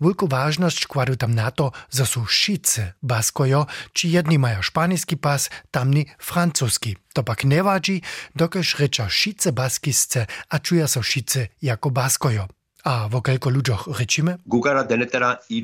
Wielką 0.01 0.27
ważność 0.27 0.87
kładą 0.87 1.17
tam 1.17 1.35
na 1.35 1.51
to, 1.51 1.73
że 1.93 2.07
są 2.07 2.25
wszyscy 2.25 2.93
baskojo, 3.03 3.67
czy 3.93 4.09
jedni 4.09 4.39
mają 4.39 4.63
szpański 4.63 5.17
pas, 5.17 5.51
tamni 5.71 6.07
francuski. 6.19 6.97
To 7.13 7.23
pak 7.23 7.45
nie 7.45 7.63
wadzi, 7.63 8.03
dokaż 8.37 8.79
recza 8.79 9.07
wszyscy 9.07 9.53
baskisce, 9.53 10.27
a 10.49 10.59
czują 10.59 10.87
się 10.87 11.03
wszyscy 11.03 11.49
jako 11.63 11.91
baskojo. 11.91 12.49
A 12.85 13.09
w 13.09 13.15
okelko 13.15 13.51
ludziach 13.51 13.87
rečíme? 13.99 14.39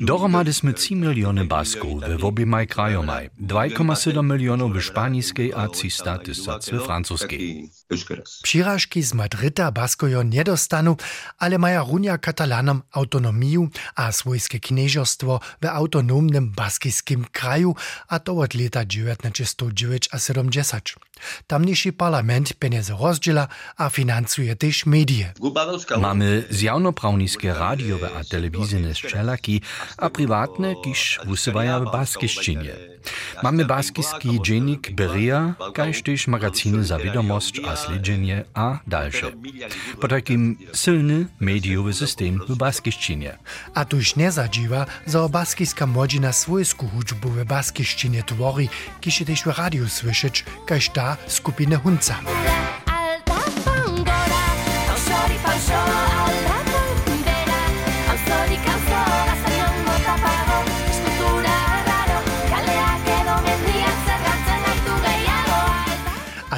Dohromady 0.01 0.53
sme 0.53 0.73
3 0.73 0.95
miliony 0.95 1.45
Basków 1.45 2.01
w 2.19 2.25
obiemaj 2.25 2.67
krajomaj, 2.67 3.29
2,7 3.41 4.23
milionów 4.33 4.73
w 4.73 4.81
szpańskiej 4.81 5.53
a 5.53 5.67
300 5.67 6.17
tysięcy 6.17 6.79
francuskiej. 7.97 8.43
Przyrażki 8.43 9.03
z 9.03 9.13
Madryta 9.13 9.71
Baskojo 9.71 10.23
nie 10.23 10.43
dostanu, 10.43 10.97
ale 11.37 11.57
mają 11.57 11.91
runia 11.91 12.17
katalanom 12.17 12.81
autonomię 12.91 13.67
a 13.95 14.11
swojskie 14.11 14.59
knieżostwo 14.59 15.39
w 15.61 15.65
autonomnym 15.65 16.51
baskijskim 16.51 17.25
kraju, 17.31 17.75
a 18.07 18.19
to 18.19 18.37
od 18.37 18.53
lata 18.53 18.85
1970. 18.85 20.89
Tamniejszy 21.47 21.93
parlament 21.93 22.53
pieniądze 22.53 22.97
rozdziela, 22.99 23.47
a 23.77 23.89
finansuje 23.89 24.55
też 24.55 24.85
media. 24.85 25.33
Mamy 25.97 26.43
zjawnoprawniskie 26.49 27.53
radiowe 27.53 28.09
a 28.19 28.23
telewizyjne 28.23 28.93
strzelaki, 28.93 29.61
a 29.97 30.09
prywatne, 30.09 30.75
kiż 30.83 31.19
wysyłają 31.25 31.85
w 31.85 31.91
baskiszczynie. 31.91 32.75
Mamy 33.43 33.65
baskijski 33.65 34.41
dziennik 34.41 34.91
Beria, 34.91 35.55
kajż 35.73 36.01
też 36.01 36.27
magazyny 36.27 36.83
za 36.83 36.97
wiadomość 36.97 37.61
a 37.67 37.75
śledzenie 37.85 38.43
a 38.53 38.79
dalsze. 38.87 39.31
Po 40.01 40.07
takim 40.07 40.57
silny 40.73 41.25
mediowy 41.39 41.93
system 41.93 42.39
w 42.49 42.55
baskiszczynie. 42.55 43.37
A 43.73 43.85
tuż 43.85 44.15
nie 44.15 44.31
zadziwa, 44.31 44.85
że 45.07 45.29
baskijska 45.29 45.87
młodzina 45.87 46.33
swojską 46.33 46.87
hudźbu 46.87 47.29
w 47.29 47.45
baskiszczynie 47.45 48.23
tvori, 48.23 48.69
kiż 49.01 49.19
je 49.19 49.25
też 49.25 49.43
w 49.43 49.47
radiu 49.47 49.89
słyszeć, 49.89 50.45
kajż 50.65 50.89
ta 50.89 51.17
skupiny 51.27 51.75
Hunca. 51.75 52.15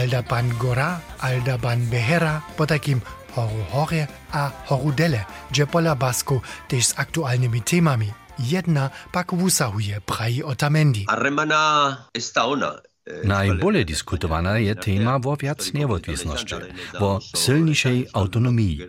Aldaban 0.04 0.52
Gora, 0.60 1.00
Aldaban 1.24 1.88
Behera, 1.88 2.44
Botakim 2.60 3.00
Horu 3.40 3.64
Hore 3.72 4.04
a 4.36 4.52
Horudele, 4.68 5.24
Djepola 5.48 5.96
Basko, 5.96 6.44
tež 6.68 6.92
s 6.92 6.94
aktuálnymi 7.00 7.64
témami. 7.64 8.12
Jedna 8.36 8.92
pak 9.16 9.32
vusahuje 9.32 10.04
Praji 10.04 10.44
Otamendi. 10.44 11.08
Arremana 11.08 12.04
está 12.12 12.44
ona. 12.52 12.84
Najbolej 13.24 13.86
diskutowana 13.86 14.58
je 14.58 14.76
tema 14.76 15.20
wo 15.20 15.36
viac 15.36 15.74
niewodwisności, 15.74 16.56
wo 17.00 17.20
silniejszej 17.36 18.08
autonomii. 18.14 18.80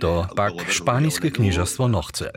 To 0.00 0.28
pak 0.36 0.52
szpaniskie 0.68 1.30
knieżostwo 1.30 1.88
no 1.88 2.02
chce. 2.02 2.32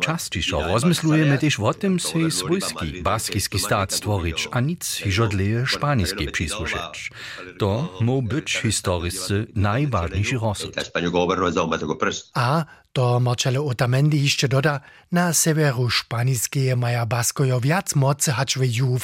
Częściej 0.00 0.42
rozmyslujemy 0.72 1.38
też 1.38 1.60
o 1.60 1.74
tym, 1.74 2.00
se 2.00 2.30
swójski, 2.30 3.02
baskijski 3.02 3.58
stat 3.58 3.92
stworzyć, 3.92 4.48
a 4.50 4.60
nic 4.60 4.94
hiżodleje 4.94 5.66
szpaniskie 5.66 6.30
przysłużyć. 6.30 7.10
To 7.58 7.98
mógł 8.00 8.28
być 8.28 8.52
historyscy 8.52 9.46
najważniejszy 9.54 10.38
rozsud. 10.38 10.74
A 12.34 12.64
to 12.98 13.20
Marcello 13.20 13.64
Otamendi 13.64 14.22
jeszcze 14.22 14.48
doda, 14.48 14.80
na 15.12 15.32
severu 15.32 15.90
szpaniskie 15.90 16.76
maja 16.76 17.06
baskojo 17.06 17.60
viac 17.60 17.94
mocy 17.94 18.32
hacz 18.32 18.58
w 18.58 18.62
juhu. 18.64 18.98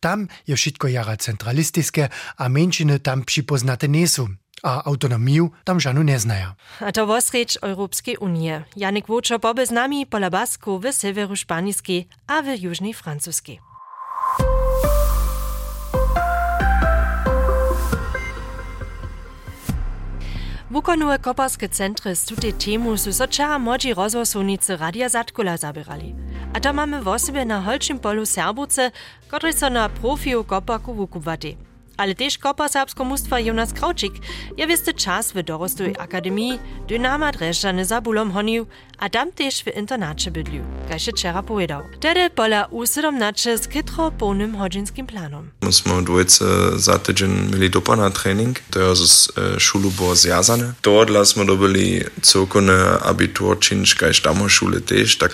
Tam 0.00 0.28
je 0.46 0.56
wszystko 0.56 0.88
jara 0.88 1.16
centralistiskie, 1.16 2.08
a 2.36 2.48
mężczyny 2.48 3.00
tam 3.00 3.24
przypoznate 3.24 3.88
nie 3.88 4.08
są. 4.08 4.26
A 4.62 4.84
autonomię 4.84 5.48
tam 5.64 5.78
nie 6.04 6.18
znają. 6.18 6.52
A 6.80 6.92
to 6.92 7.06
wosrecz 7.06 7.58
Europejskiej 7.62 8.16
Unii. 8.16 8.50
Janik 8.76 9.06
Wuczo 9.06 9.38
poby 9.38 9.66
z 9.66 9.70
nami 9.70 10.06
pola 10.06 10.30
Basku 10.30 10.78
w 10.78 10.92
severu 10.92 11.36
szpaniskie, 11.36 12.04
a 12.26 12.42
w 12.42 12.60
jużnej 12.60 12.94
francuskiej. 12.94 13.65
Wukonuje 20.70 21.18
koparske 21.18 21.68
centry 21.68 22.16
z 22.16 22.24
tutej 22.24 22.52
temu 22.52 22.96
su 22.96 23.12
so 23.12 23.58
modzi 23.58 23.94
rozhlasovnice 23.94 24.76
Radia 24.76 25.08
Zatkula 25.08 25.56
zabirali. 25.56 26.14
A 26.54 26.60
to 26.60 26.72
mamy 26.72 27.02
w 27.02 27.08
osobie 27.08 27.44
na 27.44 27.60
holčim 27.60 27.98
polu 27.98 28.26
Serbuce, 28.26 28.90
którzy 29.28 29.52
so 29.52 29.70
na 29.70 29.88
profiju 29.88 30.44
koparku 30.44 30.94
wukubati. 30.94 31.56
Ale 31.96 32.14
też 32.14 32.38
kopa 32.38 32.68
serbsko 32.68 33.04
mustwa 33.04 33.40
Jonas 33.40 33.72
Kraučik 33.72 34.12
je 34.56 34.66
wiesty 34.66 34.94
czas 34.94 35.32
w 35.32 35.42
dorostoj 35.42 35.94
akademii 35.98 36.58
Dynama 36.88 37.32
Dreżdżany 37.32 37.84
za 37.84 38.00
bulom 38.00 38.32
honił, 38.32 38.66
a 38.98 39.08
tam 39.08 39.32
też 39.32 39.62
w 39.62 39.76
internacie 39.76 40.30
bydlił, 40.30 40.62
kaj 40.88 41.00
się 41.00 41.12
wczera 41.12 41.42
powiedział. 41.42 41.82
Tedy 42.00 42.30
pola 42.30 42.68
U17 42.72 43.58
z 43.58 43.68
kytro 43.68 44.10
pełnym 44.10 44.56
hodzinskim 44.56 45.06
planom. 45.06 45.50
Myśmy 45.62 46.04
dwójce 46.04 46.44
za 46.76 46.98
tydzień 46.98 47.30
mieli 47.52 47.70
dopa 47.70 47.96
na 47.96 48.10
trening, 48.10 48.58
to 48.70 48.80
jest 48.80 49.02
z 49.02 49.38
e, 49.38 49.60
szulu 49.60 49.90
było 49.90 50.16
zjazane. 50.16 50.72
Dort 50.82 51.28
jsme 51.28 51.46
dobili 51.46 52.04
cokone 52.22 52.98
abitur 53.02 53.58
činč, 53.58 53.94
kajž 53.94 54.20
tam 54.20 54.36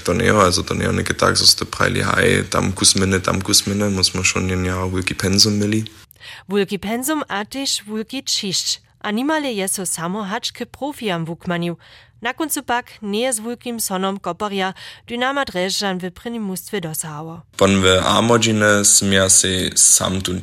to 0.05 0.13
nie, 0.13 0.33
also 0.33 0.63
to 0.63 0.75
nie 0.75 0.93
nie 0.93 1.05
tak, 1.05 1.39
so 1.39 1.47
ste 1.47 1.65
prajli, 1.65 2.03
haj, 2.03 2.45
tam 2.51 2.73
kusmine, 2.73 3.21
tam 3.21 3.43
kusmine, 3.43 3.91
musimy 3.91 4.25
schon 4.25 4.65
ja 4.65 4.87
wielki 4.87 5.15
pensum 5.15 5.59
mieli. 5.59 5.85
Wulki 6.49 6.79
penzum 6.79 7.23
a 7.29 7.45
też 7.45 7.83
wulki 7.85 8.25
czyszcz, 8.25 8.81
a 9.01 9.11
nimale 9.11 9.69
samo 9.69 10.25
hacz 10.25 10.53
profiam 10.67 11.25
wukmanił. 11.25 11.77
Na 12.23 12.35
końcu 12.35 12.63
pak 12.63 12.87
nie 13.03 13.33
z 13.33 13.41
wulkim 13.41 13.81
sonom 13.81 14.21
koparja, 14.21 14.75
dynama 15.07 15.45
dreżan 15.45 15.99
w 15.99 16.11
prynim 16.11 16.43
mustwie 16.43 16.81
dosało. 16.81 17.43
Pon 17.57 17.83
w 17.83 17.87
amodzinę 18.05 18.85
smia 18.85 19.29
se 19.29 19.49
sam 19.75 20.23
tun 20.23 20.41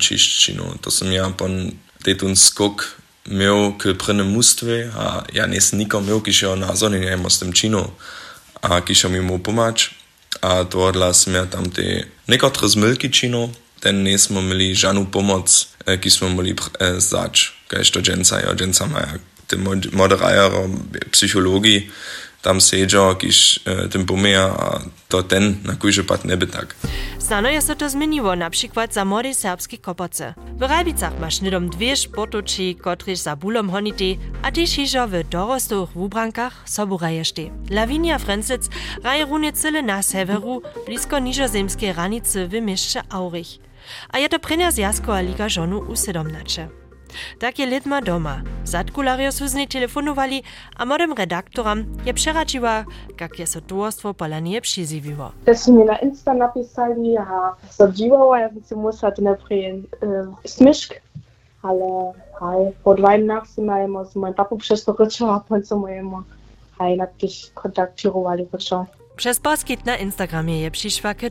to 0.81 0.91
smia 0.91 1.29
pon 1.29 1.71
detun 2.05 2.35
skok 2.35 2.95
miał 3.27 3.73
k 3.73 3.93
prynym 3.93 4.27
mustwie, 4.27 4.91
a 4.97 5.23
ja 5.33 5.47
nie 5.47 5.61
z 5.61 5.73
nikom 5.73 6.07
miał, 6.07 6.21
kisio 6.21 6.55
na 6.55 6.75
zonie 6.75 6.99
nie 6.99 7.29
z 7.29 7.39
tym 7.39 7.53
czynu, 7.53 7.91
a 8.61 8.81
kisio 8.81 9.09
mi 9.09 9.21
mu 9.21 9.39
pomacz, 9.39 9.95
a 10.41 10.65
to 10.65 10.91
dla 10.91 11.13
smia 11.13 11.45
tam 11.45 11.69
te 11.71 11.81
niekotrych 12.27 12.69
zmylki 12.69 13.09
czynu, 13.09 13.49
ten 13.79 14.03
nismo 14.03 14.41
mieli 14.41 14.75
žanu 14.75 15.05
pomoc, 15.05 15.67
ki 16.01 16.11
smo 16.11 16.29
mogli 16.29 16.55
zdać, 16.97 17.53
kajż 17.67 17.91
to 17.91 18.01
dżęca, 18.01 18.41
ja 18.41 18.55
dżęca 18.55 18.87
maja, 18.87 19.07
tym 19.47 19.67
moderajer, 19.91 20.51
psychologii, 21.11 21.89
tam 22.41 22.61
siedział, 22.61 23.15
kiż 23.15 23.59
tym 23.91 24.05
pomija, 24.05 24.79
to 25.07 25.23
ten 25.23 25.57
na 25.63 25.75
kujże 25.75 26.03
pat 26.03 26.25
nie 26.25 26.37
by 26.37 26.47
tak. 26.47 26.75
Znano 27.19 27.49
je 27.49 27.61
so 27.61 27.75
to 27.75 27.89
zmieniło, 27.89 28.35
na 28.35 28.49
przykład 28.49 28.93
za 28.93 29.05
młode 29.05 29.33
serbskie 29.33 29.77
kopoce. 29.77 30.33
W 30.57 30.61
Rajbicach 30.61 31.19
masz 31.19 31.41
nidom 31.41 31.69
dwie 31.69 31.97
sportoči, 31.97 32.75
kotryż 32.75 33.19
za 33.19 33.35
bulom 33.35 33.69
honite, 33.69 34.15
a 34.41 34.51
też 34.51 34.69
hižo 34.69 35.07
w 35.07 35.29
dorostych 35.29 35.89
wubrankach 35.95 36.63
sobu 36.65 36.97
raješte. 36.97 37.41
Lavinia 37.69 38.19
Frenzec 38.19 38.69
raje 39.03 39.25
runie 39.25 39.53
cyle 39.53 39.81
na 39.81 40.03
severu, 40.03 40.61
blisko 40.85 41.19
niżozemskiej 41.19 41.93
ranicy 41.93 42.47
w 42.47 42.53
mieście 42.61 43.01
Aurich. 43.09 43.68
A 44.09 44.17
je 44.17 44.29
to 44.29 44.39
prenia 44.39 44.71
zjazkowa 44.71 45.19
liga 45.19 45.49
żonu 45.49 45.79
u 45.79 45.95
17. 45.95 46.67
Tak 47.39 47.59
je 47.59 47.65
lidma 47.65 48.01
doma. 48.01 48.41
Zadkulario 48.65 49.31
su 49.31 49.47
z 49.47 49.53
nej 49.53 49.67
telefonowali, 49.67 50.43
a 50.77 50.85
modem 50.85 51.13
redaktoram 51.13 51.85
je 52.05 52.13
przeradziła, 52.13 52.85
jak 53.21 53.39
je 53.39 53.47
so 53.47 53.61
towarstwo 53.61 54.13
pola 54.13 54.39
nie 54.39 54.61
przyziwiło. 54.61 55.31
To 55.45 55.55
su 55.55 55.73
mi 55.73 55.85
na 55.85 55.97
Insta 55.97 56.33
napisali, 56.33 57.17
a 57.17 57.55
so 57.69 57.91
dziwała, 57.91 58.39
ja 58.39 58.49
bym 58.49 58.63
si 58.63 58.75
musela 58.75 59.11
to 59.11 59.21
najprej 59.21 59.73
uh, 59.73 60.37
smišk, 60.45 60.93
ale 61.61 62.13
haj, 62.39 62.71
po 62.83 62.95
dvajim 62.95 63.25
nach 63.25 63.47
si 63.47 63.61
majemo 63.61 64.05
z 64.05 64.15
mojim 64.15 64.35
papu 64.35 64.57
přesto 64.57 64.95
rečo, 64.99 65.33
a 65.33 65.39
potem 65.39 65.65
so 65.65 65.77
mojemu 65.77 66.23
rečo. 68.53 68.85
Przez 69.15 69.39
poskyt 69.39 69.85
na 69.85 69.95
Instagramie 69.95 70.61
je 70.61 70.71
przyszła 70.71 71.13
k. 71.13 71.29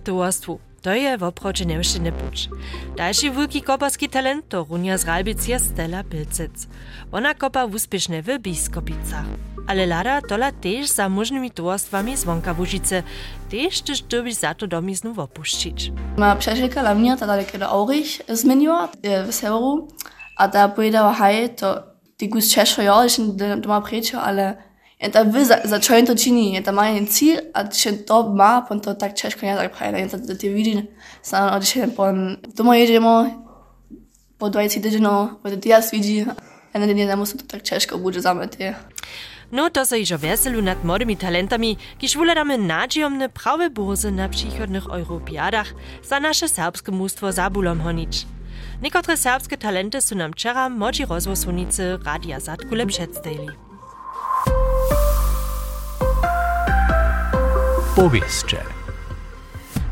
To 0.82 0.94
je 0.94 1.18
w 1.18 1.22
oprocie 1.22 1.66
Niemszczyny 1.66 2.12
pucz. 2.12 2.48
Dalszy 2.96 3.30
wielki 3.30 3.62
koparski 3.62 4.08
talent 4.08 4.48
to 4.48 4.66
runia 4.70 4.98
z 4.98 5.04
Ralbic 5.04 5.48
je 5.48 5.58
Stella 5.58 6.04
Pilcic. 6.04 6.68
Ona 7.12 7.34
kopa 7.34 7.64
uspieszne 7.64 8.22
w 8.22 8.38
Biskopicach. 8.38 9.24
Ale 9.66 9.86
lada 9.86 10.22
tola 10.22 10.52
też 10.52 10.88
za 10.88 11.08
możnymi 11.08 11.50
towarstwami 11.50 12.16
zwonka 12.16 12.54
Łużyce, 12.58 13.02
też 13.50 13.80
też 13.80 14.02
dobyś 14.02 14.34
za 14.34 14.54
to 14.54 14.66
domiznu 14.66 15.20
opuścić. 15.20 15.92
Ma 16.16 16.36
przyjacielka 16.36 16.80
dla 16.80 16.94
mnie, 16.94 17.16
ta 17.16 17.26
daleko 17.26 17.58
do 17.58 17.68
Aurich 17.68 18.22
zmieniła 18.28 18.88
w 19.28 19.34
severu, 19.34 19.88
a 20.36 20.48
ta 20.48 20.68
powiedziała 20.68 21.12
haj, 21.12 21.54
to 21.54 21.82
ty 22.16 22.28
gus 22.28 22.54
Czeszo 22.54 22.82
ja, 22.82 23.06
doma 23.56 23.80
prečo, 23.80 24.22
ale 24.22 24.67
je 25.02 25.08
ta 25.08 25.22
wy 25.22 25.44
začajem 25.64 26.06
to 26.06 26.14
čini, 26.14 26.54
je 26.54 26.62
ta 26.62 26.72
má 26.72 26.86
jen 26.86 27.06
cíl 27.06 27.38
a 27.54 27.62
když 27.62 27.86
je 27.86 27.92
to 27.92 28.32
má, 28.34 28.60
pon 28.60 28.80
to 28.80 28.94
tak 28.94 29.14
češko 29.14 29.46
ne 29.46 29.56
tak 29.56 29.76
prajde, 29.76 29.98
je 29.98 30.08
to 30.08 30.34
ty 30.36 30.48
vidí, 30.48 30.88
sa 31.22 31.58
když 31.58 31.76
je 31.76 31.86
pon 31.86 32.36
doma 32.56 32.74
jedemo, 32.74 33.30
po 34.38 34.48
20 34.48 34.82
týdnů, 34.82 35.38
po 35.42 35.50
ty 35.50 35.68
jas 35.68 35.90
vidí, 35.90 36.26
a 36.74 36.78
ne 36.78 36.86
nemusí 36.86 37.38
to 37.38 37.44
tak 37.46 37.62
češko 37.62 37.98
bude 37.98 38.20
zametě. 38.20 38.74
No 39.52 39.70
to 39.70 39.86
se 39.86 39.98
iżo 39.98 40.18
weselu 40.18 40.62
nad 40.62 40.84
młodymi 40.84 41.16
talentami, 41.16 41.76
kiż 41.98 42.16
wuladamy 42.16 42.58
nadziejomne 42.58 43.28
prawe 43.28 43.70
burzy 43.70 44.10
na 44.12 44.28
przychodnych 44.28 44.86
Europiadach 44.86 45.74
za 46.04 46.20
nasze 46.20 46.48
serbskie 46.48 46.92
mnóstwo 46.92 47.32
zabulom 47.32 47.80
honić. 47.80 48.26
Niektóre 48.82 49.16
serbskie 49.16 49.56
talenty 49.56 50.00
są 50.00 50.16
nam 50.16 50.32
wczoraj 50.32 50.70
modzi 50.70 51.04
rozwosunicy 51.06 51.98
Radia 52.04 52.40
Zatkule 52.40 52.86
przedstawili. 52.86 53.67
Powieście. 57.98 58.56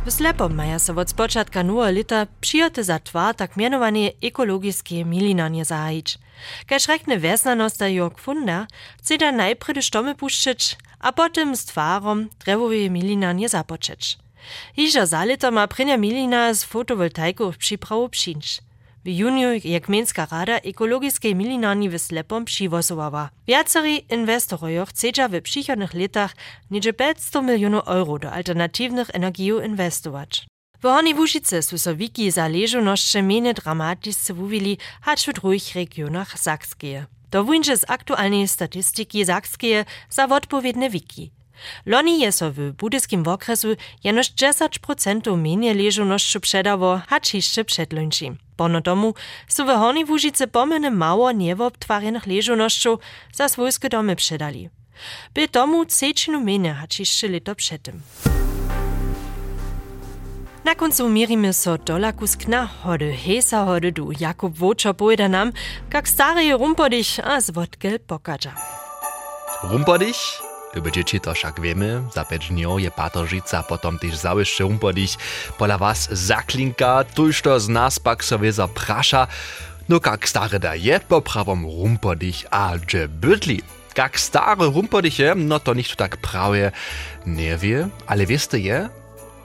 W 0.07 0.11
Slepom 0.11 0.55
maja 0.55 0.79
so 0.79 0.95
od 0.95 1.11
spočatka 1.11 1.63
nowego 1.63 1.99
lata 1.99 2.27
przyjoty 2.41 2.85
za 2.85 2.99
twa 2.99 3.35
tak 3.35 3.57
mianowane 3.57 4.11
ekologiskie 4.23 5.05
milinanie 5.05 5.65
zahajić. 5.65 6.19
Kaž 6.67 6.87
rekne 6.89 7.19
vesnanosta 7.19 7.87
Jörg 7.87 8.19
Funda, 8.19 8.67
chce 8.99 9.19
da 9.19 9.33
najpredy 9.33 9.83
štomy 9.83 10.15
puščić, 10.15 10.77
a 11.01 11.13
potem 11.13 11.57
z 11.57 11.65
twarom 11.65 12.29
drewowe 12.45 12.91
milinanie 12.91 13.49
započeć. 13.49 14.19
Hižo 14.77 15.07
za 15.07 15.25
lito 15.25 15.51
ma 15.51 15.67
prynja 15.67 15.97
milina 15.97 16.55
z 16.55 16.65
fotowoltaików 16.65 17.59
przyprawu 17.59 18.09
przyjść. 18.09 18.66
W 19.07 19.09
juniu 19.09 19.49
je 19.65 19.81
rada 20.31 20.57
ekologiskiej 20.59 21.35
milinani 21.35 21.89
w 21.89 21.99
Slepom 21.99 22.45
przywozowała. 22.45 23.31
Wiacery 23.49 23.97
inwestorojo 23.97 24.87
chcedza 24.87 25.29
w 25.29 25.43
przychodnych 25.43 25.95
latach 25.95 26.37
niedzie 26.71 26.93
500 26.93 27.43
milionów 27.43 27.89
euro 27.89 28.19
do 28.19 28.33
alternatywnych 28.33 29.11
energii 29.13 29.53
inwestować. 29.65 30.47
W 30.79 30.83
Hornej 30.83 31.15
Łużyce 31.15 31.63
su 31.63 31.79
so 31.79 31.97
wiki 31.97 32.31
za 32.31 32.49
leżonoszcze 32.49 33.23
mene 33.23 33.55
dramatisce 33.55 34.35
wuvili, 34.35 34.79
hacz 35.03 35.27
w 35.27 35.33
drugich 35.33 35.75
regionach 35.75 36.39
Sakskeje. 36.39 37.07
To 37.31 37.45
wunże 37.45 37.77
z 37.77 37.91
aktualnej 37.91 38.49
statystyki 38.49 39.27
Sakskeje 39.27 39.85
za 40.11 40.25
odpowiedne 40.25 40.91
wiki. 40.91 41.36
Loni 41.87 42.21
je 42.21 42.33
so 42.33 42.53
w 42.53 42.73
budyskim 42.73 43.29
okresu 43.29 43.69
jenoż 44.05 44.27
10% 44.27 45.37
menie 45.37 45.75
leżonoszczu 45.75 46.41
przedało, 46.41 47.01
hacz 47.09 47.35
jeszcze 47.35 47.65
przedluńczy. 47.65 48.37
Pono 48.57 48.81
domu 48.81 49.15
su 49.49 49.65
w 49.65 49.69
Hornej 49.69 50.05
Łużyce 50.05 50.47
pomene 50.47 50.91
mało 50.91 51.33
niewobtwarionych 51.33 52.27
leżonoszczów 52.27 53.01
za 53.33 53.49
swojskie 53.49 53.89
domy 53.89 54.17
przedali. 54.17 54.69
By 55.35 55.49
domu 55.49 55.85
cečinu 55.85 56.41
mene 56.41 56.75
hacz 56.75 56.99
jeszcze 56.99 57.29
leto 57.29 57.55
przedtem. 57.55 58.03
Na 60.65 60.75
koncu 60.75 61.09
mierimy 61.09 61.53
so 61.53 61.79
dolakusk 61.79 62.49
na 62.49 62.67
hody, 62.67 63.13
hesa 63.13 63.65
hody 63.65 63.93
du. 63.93 64.13
Jakub 64.21 64.59
Wočo 64.59 64.95
pojeda 64.95 65.29
nam, 65.29 65.53
kak 65.91 66.09
stary 66.09 66.53
rumpodich 66.53 67.21
a 67.25 67.41
zwodkel 67.41 68.01
pokaża. 68.01 68.55
Rumpodich? 69.63 70.46
Dzieci, 70.93 71.21
to 71.21 71.35
však 71.35 71.61
wiemy, 71.61 72.03
za 72.13 72.25
5 72.25 72.49
dniów 72.49 72.81
je 72.81 72.91
Patoržica, 72.91 73.63
potom 73.63 73.99
też 73.99 74.17
załyszczy 74.17 74.63
rumpodich. 74.63 75.17
Pola 75.59 75.79
was 75.79 76.09
zaklinka, 76.13 77.05
tuż 77.05 77.43
to 77.43 77.61
z 77.61 77.69
nas 77.69 77.99
pak 77.99 78.25
sobie 78.25 78.53
zaprasza. 78.53 79.27
No 79.89 80.01
kak 80.01 80.29
stary 80.29 80.59
da 80.59 80.75
je 80.75 81.01
po 81.01 81.23
prawom 81.23 81.65
rumpodich, 81.65 82.45
a 82.51 82.79
dże 82.79 83.09
bydli. 83.09 83.63
Kak 83.95 84.21
stary 84.21 84.65
rumpodich 84.65 85.19
je, 85.19 85.35
no 85.35 85.61
to 85.61 85.75
nicht 85.75 85.97
tak 85.97 86.17
prawie 86.17 86.73
nie 87.27 87.57
wie, 87.57 87.89
ale 88.07 88.27
wieste 88.27 88.59
je, 88.59 88.89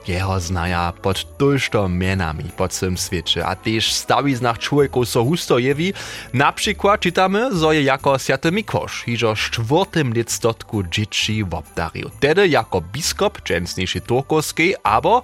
jeho 0.08 0.40
znaja 0.40 0.92
pod 1.02 1.38
tužto 1.38 1.88
menami 1.88 2.44
po 2.56 2.68
celym 2.68 2.96
świecie, 2.96 3.46
a 3.46 3.56
też 3.56 3.92
stawi 3.92 4.34
znak 4.34 4.58
człowieku 4.58 5.04
so 5.04 5.24
husto 5.24 5.58
jewi. 5.58 5.92
Na 6.34 6.52
przykład 6.52 7.00
czytamy, 7.00 7.56
zo 7.56 7.72
je 7.72 7.82
jako 7.82 8.18
Święty 8.18 8.52
Mikosz, 8.52 9.02
hiżo 9.04 9.34
czwartym 9.34 10.12
liczstotku 10.14 10.82
dzieci 10.82 11.44
wobdarił. 11.44 12.10
Tedy 12.20 12.48
jako 12.48 12.80
biskop 12.80 13.42
częstniejszy 13.42 14.00
turkowskiej, 14.00 14.74
abo 14.82 15.22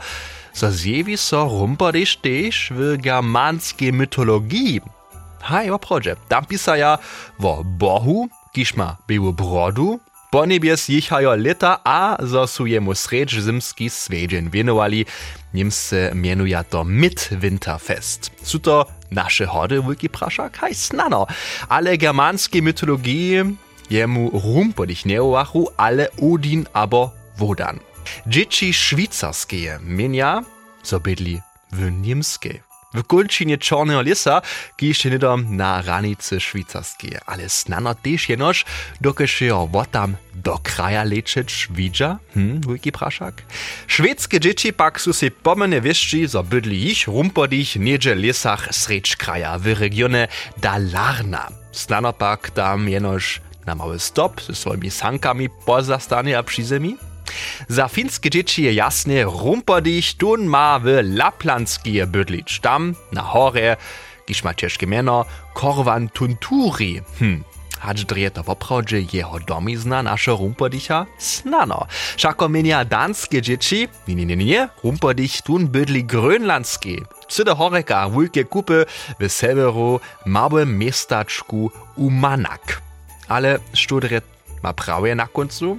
so 0.52 0.72
zjewi 0.72 1.16
so 1.16 1.48
rumpadisz 1.48 2.16
też 2.16 2.72
w 2.74 2.96
germanskiej 2.96 3.92
mitologii. 3.92 4.80
Haj, 5.40 5.70
oprodzie, 5.70 6.16
tam 6.28 6.44
pisaja 6.46 6.98
wo 7.38 7.62
Bohu, 7.64 8.28
kiż 8.52 8.74
ma 8.74 8.96
biału 9.08 9.32
brodu, 9.32 10.00
po 10.30 10.46
niebies 10.46 10.88
jichajo 10.88 11.36
leta 11.36 11.80
a 11.84 12.16
zo 12.20 12.46
su 12.46 12.66
jemu 12.66 12.94
sredź 12.94 13.40
zimski 13.40 13.90
svedźen 13.90 14.50
věnovali, 14.50 15.06
nim 15.54 15.70
se 15.70 16.10
mienuje 16.14 16.64
to 16.70 16.84
Midwinterfest. 16.84 18.30
Su 18.42 18.58
to 18.58 18.86
naše 19.10 19.46
hody, 19.46 19.80
wulki 19.80 20.08
prašak? 20.08 20.56
Haj, 20.56 20.74
snano. 20.74 21.26
Ale 21.68 21.96
germanskiej 21.96 22.62
mytologii 22.62 23.56
jemu 23.90 24.30
rumpodich 24.30 25.06
neowachu, 25.06 25.68
ale 25.76 26.08
Odin 26.20 26.66
abo 26.72 27.10
Wodan. 27.38 27.78
Dzieci 28.26 28.72
szwajcarskie 28.72 29.78
mienia, 29.82 30.44
so 30.82 31.00
bydli 31.00 31.40
w 31.72 31.90
niemskiej. 31.90 32.67
W 32.94 33.04
kulčinie 33.04 33.60
Čorneho 33.60 34.00
lisa 34.00 34.40
kište 34.80 35.12
nidom 35.12 35.44
na 35.60 35.84
ranice 35.84 36.40
švýcarské, 36.40 37.20
ale 37.28 37.44
snano 37.44 37.92
tež 37.92 38.32
jenož, 38.32 38.64
dokež 39.04 39.52
jo 39.52 39.68
tam 39.92 40.16
do 40.32 40.56
kraja 40.64 41.04
lečeč 41.04 41.68
vidža, 41.68 42.16
hm, 42.32 42.64
wiki 42.64 42.88
prašak. 42.88 43.44
Švédske 43.86 44.40
dzieci 44.40 44.72
pak 44.72 44.96
su 44.96 45.12
si 45.12 45.28
pomene 45.28 45.80
wieszczy, 45.84 46.28
zo 46.28 46.40
ich 46.64 47.06
rumpodich 47.06 47.76
niedzie 47.76 48.14
lisach 48.14 48.72
srecz 48.72 49.16
kraja 49.16 49.58
w 49.58 49.66
regionie 49.76 50.28
Dalarna. 50.56 51.48
Snano 51.72 52.12
pak 52.12 52.50
tam 52.50 52.88
jenož 52.88 53.40
na 53.66 53.74
mały 53.74 53.98
stop 53.98 54.40
ze 54.40 54.54
swoimi 54.54 54.90
sankami 54.90 55.48
pozastanie 55.66 56.38
a 56.38 56.42
przy 56.42 56.64
zemi. 56.64 56.96
Za 57.68 57.88
dzieci 58.30 58.74
jasne, 58.74 59.24
rumpodich 59.24 60.16
tun 60.16 60.46
ma 60.46 60.78
w 60.78 60.86
Laplanskie 61.02 62.06
bydlić. 62.06 62.60
Tam, 62.60 62.94
na 63.12 63.22
hore, 63.22 63.76
kiż 64.26 64.44
ma 64.44 64.54
Korvan 65.54 66.08
Tunturi. 66.08 67.00
Hm. 67.18 67.44
Hacz 67.78 68.04
drije 68.04 68.30
to 68.30 68.44
poprawdźe 68.44 69.00
jeho 69.12 69.38
domizna 69.40 70.02
nasze 70.02 70.32
rumpodicha? 70.32 71.06
Snano. 71.18 71.86
Šako 72.16 72.48
menja 72.48 72.84
danske 72.84 73.42
dzieci? 73.42 73.88
Nie, 74.08 74.14
nie, 74.14 74.26
nie, 74.26 74.36
nie. 74.36 74.68
Rumpodich 74.84 75.42
tun 75.42 75.68
bydli 75.68 76.04
grönlandski. 76.04 77.02
Cyde 77.28 77.54
horeka, 77.54 78.08
wulkie 78.08 78.44
kupy 78.44 78.86
w 79.20 79.28
severu 79.28 80.00
małym 80.26 80.78
miestaczku 80.78 81.70
Umanak. 81.96 82.82
Ale 83.28 83.58
studret 83.74 84.37
ma 84.62 84.72
prawie 84.72 85.14
na 85.14 85.26
końcu. 85.26 85.78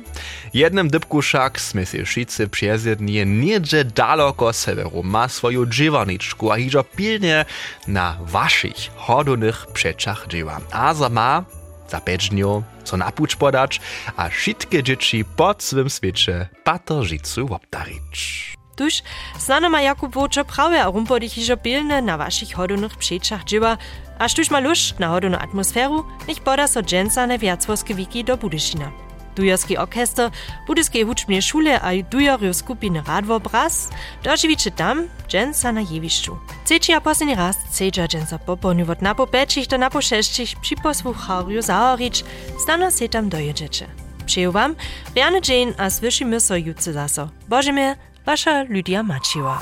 Jednym 0.53 0.89
dybku 0.89 1.21
však 1.21 1.59
sme 1.59 1.85
si 1.85 2.05
wszyscy 2.05 2.47
przyjezjedni 2.47 3.25
niedzie 3.25 3.85
daleko 3.85 4.53
severu 4.53 5.03
ma 5.03 5.27
swoją 5.27 5.65
dziewaniczku, 5.65 6.51
a 6.51 6.55
hižo 6.57 6.83
pilnie 6.83 7.45
na 7.87 8.17
waszych 8.21 8.89
hodonych 8.95 9.67
przeczach 9.73 10.27
dziewa. 10.27 10.61
A 10.71 10.93
za 10.93 11.09
ma 11.09 11.45
za 11.89 11.99
pečnjo, 12.01 12.63
co 12.83 12.97
napuč 12.97 13.35
podać, 13.35 13.81
a 14.15 14.29
wszystkie 14.29 14.83
dzieci 14.83 15.25
po 15.25 15.55
swym 15.57 15.89
świecie 15.89 16.49
pateržicu 16.63 17.53
obdarić. 17.53 18.59
Tuż, 18.79 19.03
znano 19.39 19.69
ma 19.69 19.81
Jakub 19.81 20.13
prawie 20.55 20.83
a 20.83 20.85
rumpodich 20.85 21.33
hižo 21.33 21.57
pilne 21.57 22.01
na 22.01 22.17
waszych 22.17 22.53
hodonych 22.53 22.97
przeczach 22.97 23.43
dziewa, 23.43 23.77
a 24.19 24.27
štuž 24.27 24.51
ma 24.51 24.59
lust 24.59 24.99
na 24.99 25.07
hodonu 25.07 25.37
atmosferu, 25.37 26.05
niech 26.27 26.39
poda 26.39 26.67
so 26.67 26.81
dżęcane 26.81 27.37
wiacworske 27.37 27.93
wiki 27.93 28.23
do 28.23 28.37
Budyšina. 28.37 28.91
Dujarski 29.35 29.77
orkester, 29.77 30.31
Budyskiej 30.67 31.03
huczbnej 31.03 31.41
szule 31.41 31.81
a 31.81 31.89
dujarju 32.11 32.53
skupiny 32.53 33.03
Radwo 33.07 33.39
Bras 33.39 33.89
dożywicie 34.23 34.71
tam 34.71 35.07
dżęca 35.27 35.71
na 35.71 35.81
jewiszczu. 35.81 36.37
Trzeci 36.65 36.93
a 36.93 37.01
posledni 37.01 37.35
raz 37.35 37.57
cedza 37.71 38.07
dżęca 38.07 38.39
popolniu 38.39 38.91
od 38.91 39.01
napo 39.01 39.27
pečich 39.27 39.67
do 39.67 39.77
napo 39.77 40.01
šeščich 40.01 40.55
przy 40.61 40.75
posłucharju 40.75 41.61
zahorić, 41.61 42.23
stano 42.63 42.91
se 42.91 43.09
tam 43.09 43.29
dojedziecie. 43.29 43.87
Přeju 44.25 44.51
wam, 44.51 44.75
riane 45.15 45.41
dzień 45.41 45.73
a 45.77 45.89
słyszymy 45.89 46.39
so 46.39 46.55
jutce 46.55 46.93
zaso. 46.93 47.29
Bożemie, 47.47 47.95
wasza 48.25 48.63
Lydia 48.63 49.03
Maciła. 49.03 49.60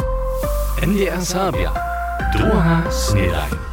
NDR 0.81 1.25
Sabia. 1.25 1.71
Druga 2.33 2.91
Snedajn. 2.91 3.66